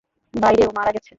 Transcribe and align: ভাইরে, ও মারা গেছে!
ভাইরে, 0.33 0.63
ও 0.67 0.71
মারা 0.77 0.91
গেছে! 0.91 1.09